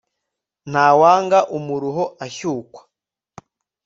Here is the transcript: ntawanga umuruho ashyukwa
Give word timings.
ntawanga 0.71 1.39
umuruho 1.57 2.03
ashyukwa 2.25 2.81